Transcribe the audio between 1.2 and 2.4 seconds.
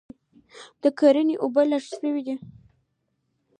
اوبه لږ سوي دي